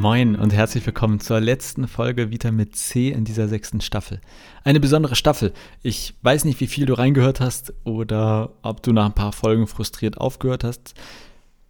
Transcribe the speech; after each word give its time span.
Moin 0.00 0.34
und 0.34 0.54
herzlich 0.54 0.86
willkommen 0.86 1.20
zur 1.20 1.40
letzten 1.40 1.86
Folge 1.86 2.30
Vitamin 2.30 2.72
C 2.72 3.10
in 3.10 3.26
dieser 3.26 3.48
sechsten 3.48 3.82
Staffel. 3.82 4.22
Eine 4.64 4.80
besondere 4.80 5.14
Staffel. 5.14 5.52
Ich 5.82 6.14
weiß 6.22 6.46
nicht, 6.46 6.58
wie 6.60 6.68
viel 6.68 6.86
du 6.86 6.94
reingehört 6.94 7.38
hast 7.38 7.74
oder 7.84 8.54
ob 8.62 8.82
du 8.82 8.94
nach 8.94 9.04
ein 9.04 9.14
paar 9.14 9.34
Folgen 9.34 9.66
frustriert 9.66 10.16
aufgehört 10.16 10.64
hast. 10.64 10.94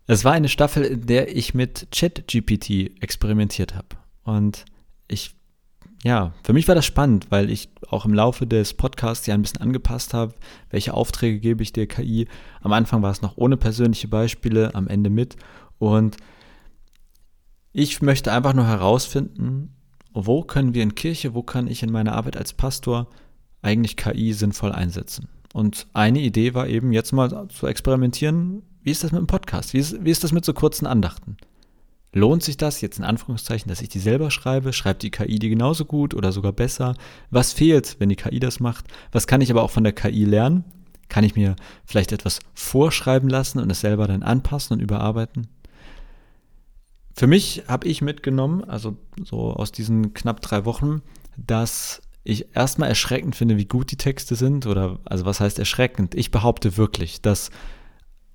Es 0.06 0.24
war 0.24 0.30
eine 0.30 0.48
Staffel, 0.48 0.84
in 0.84 1.06
der 1.06 1.36
ich 1.36 1.54
mit 1.54 1.88
ChatGPT 1.90 3.02
experimentiert 3.02 3.74
habe. 3.74 3.88
Und 4.22 4.64
ich, 5.08 5.34
ja, 6.04 6.32
für 6.44 6.52
mich 6.52 6.68
war 6.68 6.76
das 6.76 6.86
spannend, 6.86 7.26
weil 7.30 7.50
ich 7.50 7.68
auch 7.88 8.04
im 8.04 8.14
Laufe 8.14 8.46
des 8.46 8.74
Podcasts 8.74 9.26
ja 9.26 9.34
ein 9.34 9.42
bisschen 9.42 9.60
angepasst 9.60 10.14
habe, 10.14 10.36
welche 10.70 10.94
Aufträge 10.94 11.40
gebe 11.40 11.64
ich 11.64 11.72
der 11.72 11.88
KI. 11.88 12.28
Am 12.60 12.72
Anfang 12.72 13.02
war 13.02 13.10
es 13.10 13.22
noch 13.22 13.38
ohne 13.38 13.56
persönliche 13.56 14.06
Beispiele, 14.06 14.72
am 14.76 14.86
Ende 14.86 15.10
mit. 15.10 15.34
Und 15.80 16.16
ich 17.72 18.02
möchte 18.02 18.32
einfach 18.32 18.54
nur 18.54 18.66
herausfinden, 18.66 19.74
wo 20.12 20.42
können 20.42 20.74
wir 20.74 20.82
in 20.82 20.94
Kirche, 20.94 21.34
wo 21.34 21.42
kann 21.42 21.68
ich 21.68 21.82
in 21.82 21.92
meiner 21.92 22.14
Arbeit 22.14 22.36
als 22.36 22.52
Pastor 22.52 23.08
eigentlich 23.62 23.96
KI 23.96 24.32
sinnvoll 24.32 24.72
einsetzen. 24.72 25.28
Und 25.52 25.86
eine 25.92 26.20
Idee 26.20 26.54
war 26.54 26.68
eben 26.68 26.92
jetzt 26.92 27.12
mal 27.12 27.48
zu 27.48 27.66
experimentieren, 27.66 28.62
wie 28.82 28.90
ist 28.90 29.04
das 29.04 29.12
mit 29.12 29.20
dem 29.20 29.26
Podcast? 29.26 29.74
Wie 29.74 29.78
ist, 29.78 30.04
wie 30.04 30.10
ist 30.10 30.24
das 30.24 30.32
mit 30.32 30.44
so 30.44 30.54
kurzen 30.54 30.86
Andachten? 30.86 31.36
Lohnt 32.12 32.42
sich 32.42 32.56
das 32.56 32.80
jetzt 32.80 32.98
in 32.98 33.04
Anführungszeichen, 33.04 33.68
dass 33.68 33.82
ich 33.82 33.88
die 33.88 34.00
selber 34.00 34.30
schreibe? 34.30 34.72
Schreibt 34.72 35.02
die 35.02 35.10
KI 35.10 35.38
die 35.38 35.48
genauso 35.48 35.84
gut 35.84 36.14
oder 36.14 36.32
sogar 36.32 36.52
besser? 36.52 36.96
Was 37.30 37.52
fehlt, 37.52 37.96
wenn 38.00 38.08
die 38.08 38.16
KI 38.16 38.40
das 38.40 38.58
macht? 38.58 38.86
Was 39.12 39.26
kann 39.26 39.40
ich 39.40 39.50
aber 39.50 39.62
auch 39.62 39.70
von 39.70 39.84
der 39.84 39.92
KI 39.92 40.24
lernen? 40.24 40.64
Kann 41.08 41.24
ich 41.24 41.36
mir 41.36 41.56
vielleicht 41.84 42.12
etwas 42.12 42.40
vorschreiben 42.54 43.28
lassen 43.28 43.60
und 43.60 43.70
es 43.70 43.80
selber 43.80 44.08
dann 44.08 44.22
anpassen 44.22 44.74
und 44.74 44.80
überarbeiten? 44.80 45.48
Für 47.14 47.26
mich 47.26 47.64
habe 47.68 47.88
ich 47.88 48.02
mitgenommen, 48.02 48.64
also 48.64 48.96
so 49.22 49.52
aus 49.52 49.72
diesen 49.72 50.14
knapp 50.14 50.40
drei 50.40 50.64
Wochen, 50.64 51.02
dass 51.36 52.00
ich 52.22 52.54
erstmal 52.54 52.88
erschreckend 52.88 53.34
finde, 53.34 53.56
wie 53.56 53.66
gut 53.66 53.90
die 53.90 53.96
Texte 53.96 54.36
sind. 54.36 54.66
Oder 54.66 54.98
also 55.04 55.24
was 55.24 55.40
heißt 55.40 55.58
erschreckend? 55.58 56.14
Ich 56.14 56.30
behaupte 56.30 56.76
wirklich, 56.76 57.22
dass 57.22 57.50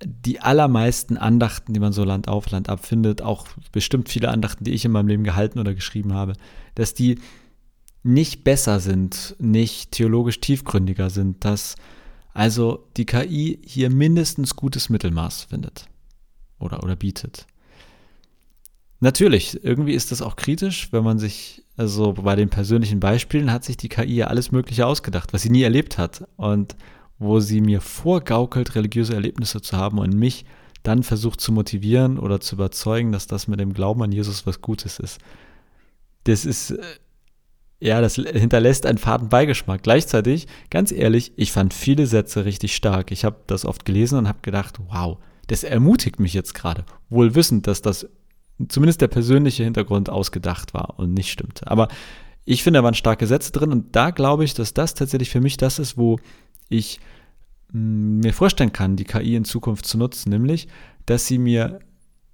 die 0.04 0.40
allermeisten 0.40 1.16
Andachten, 1.16 1.72
die 1.72 1.80
man 1.80 1.92
so 1.92 2.04
Land 2.04 2.28
auf, 2.28 2.50
Land 2.50 2.68
ab 2.68 2.84
findet, 2.84 3.22
auch 3.22 3.46
bestimmt 3.72 4.08
viele 4.08 4.28
Andachten, 4.28 4.64
die 4.64 4.72
ich 4.72 4.84
in 4.84 4.92
meinem 4.92 5.08
Leben 5.08 5.24
gehalten 5.24 5.58
oder 5.58 5.74
geschrieben 5.74 6.12
habe, 6.12 6.34
dass 6.74 6.92
die 6.92 7.18
nicht 8.02 8.44
besser 8.44 8.78
sind, 8.78 9.34
nicht 9.38 9.92
theologisch 9.92 10.40
tiefgründiger 10.40 11.10
sind, 11.10 11.44
dass 11.44 11.76
also 12.34 12.86
die 12.96 13.06
KI 13.06 13.58
hier 13.64 13.90
mindestens 13.90 14.54
gutes 14.54 14.90
Mittelmaß 14.90 15.44
findet 15.44 15.86
oder, 16.58 16.82
oder 16.82 16.94
bietet. 16.94 17.46
Natürlich, 19.00 19.62
irgendwie 19.62 19.92
ist 19.92 20.10
das 20.10 20.22
auch 20.22 20.36
kritisch, 20.36 20.88
wenn 20.92 21.04
man 21.04 21.18
sich, 21.18 21.64
also 21.76 22.14
bei 22.14 22.34
den 22.34 22.48
persönlichen 22.48 22.98
Beispielen 22.98 23.52
hat 23.52 23.64
sich 23.64 23.76
die 23.76 23.88
KI 23.88 24.16
ja 24.16 24.26
alles 24.28 24.52
Mögliche 24.52 24.86
ausgedacht, 24.86 25.32
was 25.32 25.42
sie 25.42 25.50
nie 25.50 25.62
erlebt 25.62 25.98
hat 25.98 26.26
und 26.36 26.76
wo 27.18 27.40
sie 27.40 27.60
mir 27.60 27.80
vorgaukelt, 27.80 28.74
religiöse 28.74 29.14
Erlebnisse 29.14 29.60
zu 29.60 29.76
haben 29.76 29.98
und 29.98 30.14
mich 30.14 30.44
dann 30.82 31.02
versucht 31.02 31.40
zu 31.40 31.52
motivieren 31.52 32.18
oder 32.18 32.40
zu 32.40 32.54
überzeugen, 32.54 33.12
dass 33.12 33.26
das 33.26 33.48
mit 33.48 33.60
dem 33.60 33.74
Glauben 33.74 34.02
an 34.02 34.12
Jesus 34.12 34.46
was 34.46 34.60
Gutes 34.60 34.98
ist. 34.98 35.18
Das 36.24 36.44
ist, 36.44 36.70
äh, 36.70 36.82
ja, 37.80 38.00
das 38.00 38.14
hinterlässt 38.14 38.86
einen 38.86 38.98
faden 38.98 39.28
Beigeschmack. 39.28 39.82
Gleichzeitig, 39.82 40.46
ganz 40.70 40.92
ehrlich, 40.92 41.32
ich 41.36 41.52
fand 41.52 41.74
viele 41.74 42.06
Sätze 42.06 42.44
richtig 42.44 42.74
stark. 42.74 43.10
Ich 43.10 43.24
habe 43.24 43.36
das 43.46 43.64
oft 43.64 43.84
gelesen 43.84 44.18
und 44.18 44.28
habe 44.28 44.38
gedacht, 44.42 44.78
wow, 44.88 45.18
das 45.48 45.64
ermutigt 45.64 46.20
mich 46.20 46.34
jetzt 46.34 46.54
gerade. 46.54 46.84
Wohl 47.10 47.34
wissend, 47.34 47.66
dass 47.66 47.82
das 47.82 48.08
zumindest 48.68 49.00
der 49.00 49.08
persönliche 49.08 49.64
Hintergrund 49.64 50.08
ausgedacht 50.08 50.74
war 50.74 50.98
und 50.98 51.12
nicht 51.12 51.30
stimmte. 51.30 51.66
Aber 51.70 51.88
ich 52.44 52.62
finde, 52.62 52.78
da 52.78 52.84
waren 52.84 52.94
starke 52.94 53.26
Sätze 53.26 53.52
drin 53.52 53.72
und 53.72 53.94
da 53.96 54.10
glaube 54.10 54.44
ich, 54.44 54.54
dass 54.54 54.72
das 54.72 54.94
tatsächlich 54.94 55.30
für 55.30 55.40
mich 55.40 55.56
das 55.56 55.78
ist, 55.78 55.98
wo 55.98 56.18
ich 56.68 57.00
mm, 57.72 58.20
mir 58.20 58.32
vorstellen 58.32 58.72
kann, 58.72 58.96
die 58.96 59.04
KI 59.04 59.34
in 59.34 59.44
Zukunft 59.44 59.84
zu 59.84 59.98
nutzen, 59.98 60.30
nämlich, 60.30 60.68
dass 61.06 61.26
sie 61.26 61.38
mir 61.38 61.80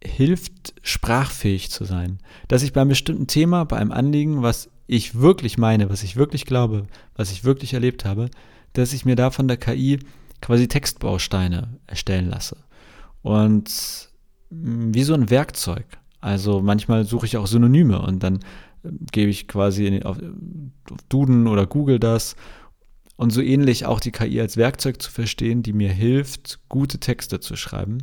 hilft, 0.04 0.74
sprachfähig 0.82 1.70
zu 1.70 1.84
sein. 1.84 2.18
Dass 2.48 2.62
ich 2.62 2.72
bei 2.72 2.80
einem 2.80 2.90
bestimmten 2.90 3.26
Thema, 3.26 3.64
bei 3.64 3.78
einem 3.78 3.92
Anliegen, 3.92 4.42
was 4.42 4.68
ich 4.86 5.18
wirklich 5.18 5.58
meine, 5.58 5.88
was 5.88 6.02
ich 6.02 6.16
wirklich 6.16 6.44
glaube, 6.44 6.86
was 7.14 7.32
ich 7.32 7.44
wirklich 7.44 7.72
erlebt 7.72 8.04
habe, 8.04 8.28
dass 8.74 8.92
ich 8.92 9.04
mir 9.04 9.16
da 9.16 9.30
von 9.30 9.48
der 9.48 9.56
KI 9.56 10.00
quasi 10.42 10.68
Textbausteine 10.68 11.78
erstellen 11.86 12.28
lasse. 12.28 12.58
Und 13.22 14.10
mm, 14.50 14.92
wie 14.92 15.04
so 15.04 15.14
ein 15.14 15.30
Werkzeug. 15.30 15.86
Also 16.22 16.62
manchmal 16.62 17.04
suche 17.04 17.26
ich 17.26 17.36
auch 17.36 17.46
Synonyme 17.46 18.00
und 18.00 18.22
dann 18.22 18.36
äh, 18.84 18.90
gebe 19.10 19.30
ich 19.30 19.48
quasi 19.48 20.00
auf, 20.04 20.18
Duden 21.10 21.46
oder 21.46 21.66
Google 21.66 21.98
das 21.98 22.36
und 23.16 23.30
so 23.30 23.42
ähnlich 23.42 23.84
auch 23.84 24.00
die 24.00 24.12
KI 24.12 24.40
als 24.40 24.56
Werkzeug 24.56 25.02
zu 25.02 25.10
verstehen, 25.10 25.62
die 25.62 25.72
mir 25.72 25.92
hilft, 25.92 26.60
gute 26.68 26.98
Texte 26.98 27.40
zu 27.40 27.56
schreiben. 27.56 27.98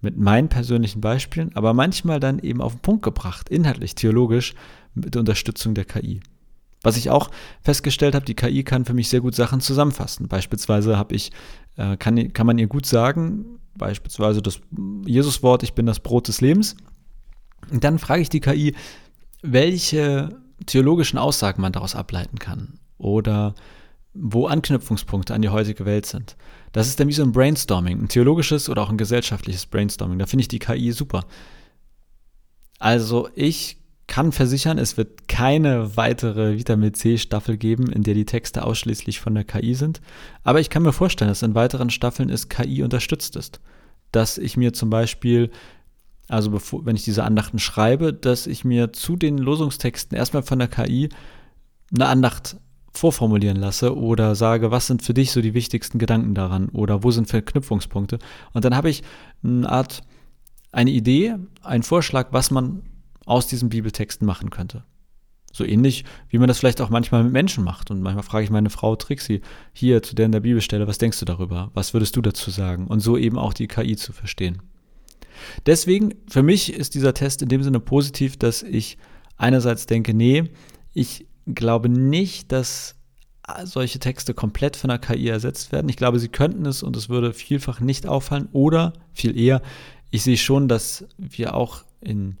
Mit 0.00 0.16
meinen 0.16 0.48
persönlichen 0.48 1.00
Beispielen, 1.00 1.54
aber 1.54 1.74
manchmal 1.74 2.18
dann 2.18 2.40
eben 2.40 2.60
auf 2.60 2.72
den 2.72 2.80
Punkt 2.80 3.04
gebracht, 3.04 3.48
inhaltlich, 3.48 3.94
theologisch, 3.94 4.54
mit 4.94 5.14
Unterstützung 5.14 5.74
der 5.74 5.84
KI. 5.84 6.20
Was 6.82 6.96
ich 6.96 7.10
auch 7.10 7.30
festgestellt 7.60 8.14
habe, 8.16 8.24
die 8.24 8.34
KI 8.34 8.64
kann 8.64 8.84
für 8.84 8.94
mich 8.94 9.08
sehr 9.08 9.20
gut 9.20 9.36
Sachen 9.36 9.60
zusammenfassen. 9.60 10.26
Beispielsweise 10.26 10.98
habe 10.98 11.14
ich, 11.14 11.30
äh, 11.76 11.96
kann, 11.96 12.32
kann 12.32 12.46
man 12.46 12.58
ihr 12.58 12.66
gut 12.66 12.86
sagen, 12.86 13.60
beispielsweise 13.76 14.42
das 14.42 14.60
Jesuswort, 15.06 15.62
ich 15.62 15.74
bin 15.74 15.86
das 15.86 16.00
Brot 16.00 16.28
des 16.28 16.40
Lebens. 16.40 16.76
Und 17.70 17.84
dann 17.84 17.98
frage 17.98 18.22
ich 18.22 18.28
die 18.28 18.40
KI, 18.40 18.74
welche 19.42 20.36
theologischen 20.66 21.18
Aussagen 21.18 21.62
man 21.62 21.72
daraus 21.72 21.94
ableiten 21.94 22.38
kann 22.38 22.78
oder 22.98 23.54
wo 24.14 24.46
Anknüpfungspunkte 24.46 25.34
an 25.34 25.42
die 25.42 25.48
heutige 25.48 25.84
Welt 25.86 26.06
sind. 26.06 26.36
Das 26.72 26.86
ist 26.86 27.00
dann 27.00 27.08
wie 27.08 27.12
so 27.12 27.22
ein 27.22 27.32
Brainstorming, 27.32 27.98
ein 27.98 28.08
theologisches 28.08 28.68
oder 28.68 28.82
auch 28.82 28.90
ein 28.90 28.98
gesellschaftliches 28.98 29.66
Brainstorming. 29.66 30.18
Da 30.18 30.26
finde 30.26 30.42
ich 30.42 30.48
die 30.48 30.58
KI 30.58 30.92
super. 30.92 31.24
Also 32.78 33.28
ich 33.34 33.78
kann 34.06 34.32
versichern, 34.32 34.78
es 34.78 34.96
wird 34.96 35.28
keine 35.28 35.96
weitere 35.96 36.58
Vitamin 36.58 36.92
C 36.92 37.16
Staffel 37.16 37.56
geben, 37.56 37.90
in 37.90 38.02
der 38.02 38.14
die 38.14 38.26
Texte 38.26 38.64
ausschließlich 38.64 39.20
von 39.20 39.34
der 39.34 39.44
KI 39.44 39.74
sind. 39.74 40.02
Aber 40.44 40.60
ich 40.60 40.68
kann 40.68 40.82
mir 40.82 40.92
vorstellen, 40.92 41.30
dass 41.30 41.42
in 41.42 41.54
weiteren 41.54 41.88
Staffeln 41.88 42.28
es 42.28 42.48
KI 42.48 42.82
unterstützt 42.82 43.36
ist. 43.36 43.60
Dass 44.10 44.36
ich 44.36 44.58
mir 44.58 44.74
zum 44.74 44.90
Beispiel 44.90 45.50
also 46.32 46.50
bevor, 46.50 46.86
wenn 46.86 46.96
ich 46.96 47.04
diese 47.04 47.24
Andachten 47.24 47.58
schreibe, 47.58 48.12
dass 48.12 48.46
ich 48.46 48.64
mir 48.64 48.92
zu 48.92 49.16
den 49.16 49.36
Losungstexten 49.36 50.16
erstmal 50.16 50.42
von 50.42 50.58
der 50.58 50.68
KI 50.68 51.10
eine 51.94 52.06
Andacht 52.06 52.56
vorformulieren 52.94 53.56
lasse 53.56 53.96
oder 53.96 54.34
sage, 54.34 54.70
was 54.70 54.86
sind 54.86 55.02
für 55.02 55.12
dich 55.12 55.30
so 55.32 55.42
die 55.42 55.52
wichtigsten 55.52 55.98
Gedanken 55.98 56.34
daran 56.34 56.70
oder 56.70 57.02
wo 57.02 57.10
sind 57.10 57.28
Verknüpfungspunkte. 57.28 58.18
Und 58.52 58.64
dann 58.64 58.74
habe 58.74 58.88
ich 58.88 59.02
eine 59.44 59.68
Art, 59.68 60.02
eine 60.72 60.90
Idee, 60.90 61.36
einen 61.60 61.82
Vorschlag, 61.82 62.28
was 62.30 62.50
man 62.50 62.82
aus 63.26 63.46
diesen 63.46 63.68
Bibeltexten 63.68 64.26
machen 64.26 64.48
könnte. 64.48 64.84
So 65.52 65.64
ähnlich, 65.64 66.04
wie 66.30 66.38
man 66.38 66.48
das 66.48 66.58
vielleicht 66.58 66.80
auch 66.80 66.88
manchmal 66.88 67.24
mit 67.24 67.32
Menschen 67.34 67.62
macht. 67.62 67.90
Und 67.90 68.00
manchmal 68.00 68.24
frage 68.24 68.44
ich 68.44 68.50
meine 68.50 68.70
Frau 68.70 68.96
Trixie, 68.96 69.42
hier 69.74 70.02
zu 70.02 70.14
der 70.14 70.26
in 70.26 70.32
der 70.32 70.40
Bibelstelle, 70.40 70.86
was 70.86 70.96
denkst 70.96 71.20
du 71.20 71.26
darüber? 71.26 71.70
Was 71.74 71.92
würdest 71.92 72.16
du 72.16 72.22
dazu 72.22 72.50
sagen? 72.50 72.86
Und 72.86 73.00
so 73.00 73.18
eben 73.18 73.36
auch 73.38 73.52
die 73.52 73.68
KI 73.68 73.96
zu 73.96 74.14
verstehen. 74.14 74.62
Deswegen, 75.66 76.14
für 76.28 76.42
mich 76.42 76.72
ist 76.72 76.94
dieser 76.94 77.14
Test 77.14 77.42
in 77.42 77.48
dem 77.48 77.62
Sinne 77.62 77.80
positiv, 77.80 78.36
dass 78.36 78.62
ich 78.62 78.98
einerseits 79.36 79.86
denke, 79.86 80.14
nee, 80.14 80.44
ich 80.92 81.26
glaube 81.46 81.88
nicht, 81.88 82.52
dass 82.52 82.96
solche 83.64 83.98
Texte 83.98 84.34
komplett 84.34 84.76
von 84.76 84.88
der 84.88 84.98
KI 84.98 85.28
ersetzt 85.28 85.72
werden. 85.72 85.88
Ich 85.88 85.96
glaube, 85.96 86.18
sie 86.18 86.28
könnten 86.28 86.64
es 86.66 86.82
und 86.82 86.96
es 86.96 87.08
würde 87.08 87.32
vielfach 87.32 87.80
nicht 87.80 88.06
auffallen. 88.06 88.48
Oder 88.52 88.92
viel 89.12 89.36
eher, 89.36 89.62
ich 90.10 90.22
sehe 90.22 90.36
schon, 90.36 90.68
dass 90.68 91.06
wir 91.18 91.54
auch 91.54 91.84
in, 92.00 92.36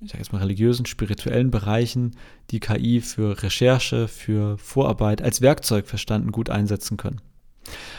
ich 0.00 0.10
sage 0.10 0.22
jetzt 0.22 0.32
mal, 0.32 0.38
religiösen, 0.38 0.86
spirituellen 0.86 1.50
Bereichen 1.50 2.12
die 2.50 2.60
KI 2.60 3.00
für 3.00 3.42
Recherche, 3.42 4.08
für 4.08 4.56
Vorarbeit 4.58 5.20
als 5.20 5.40
Werkzeug 5.40 5.86
verstanden 5.86 6.32
gut 6.32 6.50
einsetzen 6.50 6.96
können. 6.96 7.20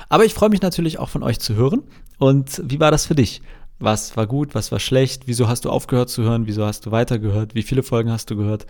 Aber 0.09 0.25
ich 0.25 0.33
freue 0.33 0.49
mich 0.49 0.61
natürlich 0.61 0.99
auch 0.99 1.09
von 1.09 1.23
euch 1.23 1.39
zu 1.39 1.55
hören. 1.55 1.83
Und 2.17 2.61
wie 2.65 2.79
war 2.79 2.91
das 2.91 3.05
für 3.05 3.15
dich? 3.15 3.41
Was 3.79 4.15
war 4.15 4.27
gut, 4.27 4.55
was 4.55 4.71
war 4.71 4.79
schlecht? 4.79 5.27
Wieso 5.27 5.47
hast 5.47 5.65
du 5.65 5.69
aufgehört 5.69 6.09
zu 6.09 6.23
hören? 6.23 6.47
Wieso 6.47 6.65
hast 6.65 6.85
du 6.85 6.91
weitergehört? 6.91 7.55
Wie 7.55 7.63
viele 7.63 7.83
Folgen 7.83 8.11
hast 8.11 8.29
du 8.29 8.37
gehört? 8.37 8.65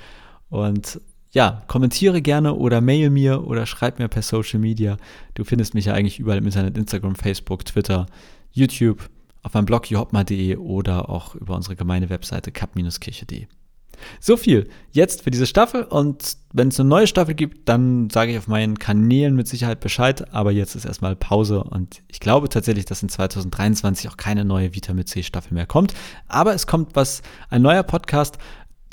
Und 0.49 0.99
ja, 1.31 1.63
kommentiere 1.67 2.21
gerne 2.21 2.55
oder 2.55 2.81
mail 2.81 3.09
mir 3.09 3.45
oder 3.45 3.65
schreib 3.65 3.99
mir 3.99 4.07
per 4.07 4.21
Social 4.21 4.59
Media. 4.59 4.97
Du 5.33 5.43
findest 5.43 5.73
mich 5.73 5.85
ja 5.85 5.93
eigentlich 5.93 6.17
überall 6.17 6.37
im 6.37 6.45
Internet, 6.45 6.77
Instagram, 6.77 7.15
Facebook, 7.15 7.65
Twitter, 7.65 8.07
YouTube, 8.51 9.09
auf 9.43 9.53
meinem 9.53 9.65
Blog 9.65 9.89
johopma.de 9.89 10.55
oder 10.55 11.09
auch 11.09 11.35
über 11.35 11.55
unsere 11.55 11.75
gemeine 11.75 12.09
Webseite 12.09 12.51
kap-kirche.de. 12.51 13.47
So 14.19 14.37
viel 14.37 14.69
jetzt 14.91 15.23
für 15.23 15.31
diese 15.31 15.45
Staffel 15.45 15.83
und 15.83 16.37
wenn 16.53 16.69
es 16.69 16.79
eine 16.79 16.89
neue 16.89 17.07
Staffel 17.07 17.35
gibt, 17.35 17.67
dann 17.67 18.09
sage 18.09 18.31
ich 18.31 18.37
auf 18.37 18.47
meinen 18.47 18.79
Kanälen 18.79 19.35
mit 19.35 19.47
Sicherheit 19.47 19.79
Bescheid, 19.79 20.33
aber 20.33 20.51
jetzt 20.51 20.75
ist 20.75 20.85
erstmal 20.85 21.15
Pause 21.15 21.63
und 21.63 22.01
ich 22.07 22.19
glaube 22.19 22.49
tatsächlich, 22.49 22.85
dass 22.85 23.03
in 23.03 23.09
2023 23.09 24.09
auch 24.09 24.17
keine 24.17 24.45
neue 24.45 24.73
Vitamin 24.73 25.05
C 25.05 25.23
Staffel 25.23 25.53
mehr 25.53 25.65
kommt, 25.65 25.93
aber 26.27 26.53
es 26.53 26.67
kommt 26.67 26.95
was, 26.95 27.21
ein 27.49 27.61
neuer 27.61 27.83
Podcast 27.83 28.37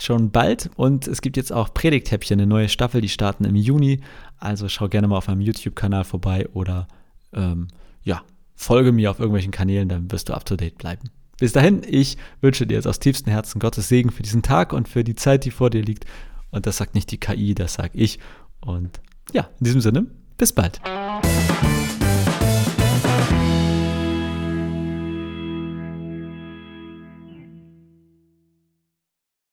schon 0.00 0.30
bald 0.30 0.70
und 0.76 1.06
es 1.06 1.20
gibt 1.22 1.36
jetzt 1.36 1.52
auch 1.52 1.72
Predigthäppchen, 1.72 2.40
eine 2.40 2.46
neue 2.46 2.68
Staffel, 2.68 3.00
die 3.00 3.08
starten 3.08 3.44
im 3.44 3.54
Juni. 3.54 4.00
Also 4.38 4.68
schau 4.68 4.88
gerne 4.88 5.06
mal 5.08 5.18
auf 5.18 5.28
meinem 5.28 5.40
YouTube-Kanal 5.40 6.04
vorbei 6.04 6.48
oder 6.52 6.88
ähm, 7.32 7.68
ja, 8.02 8.22
folge 8.54 8.92
mir 8.92 9.10
auf 9.10 9.18
irgendwelchen 9.18 9.52
Kanälen, 9.52 9.88
dann 9.88 10.10
wirst 10.10 10.28
du 10.28 10.34
up 10.34 10.44
to 10.44 10.56
date 10.56 10.78
bleiben. 10.78 11.10
Bis 11.42 11.52
dahin, 11.52 11.82
ich 11.84 12.18
wünsche 12.40 12.68
dir 12.68 12.74
jetzt 12.74 12.86
aus 12.86 13.00
tiefstem 13.00 13.32
Herzen 13.32 13.58
Gottes 13.58 13.88
Segen 13.88 14.12
für 14.12 14.22
diesen 14.22 14.42
Tag 14.42 14.72
und 14.72 14.88
für 14.88 15.02
die 15.02 15.16
Zeit, 15.16 15.44
die 15.44 15.50
vor 15.50 15.70
dir 15.70 15.82
liegt. 15.82 16.04
Und 16.52 16.66
das 16.66 16.76
sagt 16.76 16.94
nicht 16.94 17.10
die 17.10 17.18
KI, 17.18 17.56
das 17.56 17.74
sage 17.74 17.98
ich. 17.98 18.20
Und 18.60 19.00
ja, 19.32 19.48
in 19.58 19.64
diesem 19.64 19.80
Sinne, 19.80 20.06
bis 20.38 20.52
bald. 20.52 20.80